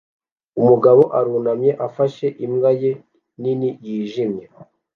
[0.59, 2.91] Umugabo arunamye afashe imbwa ye
[3.41, 4.45] nini yijimye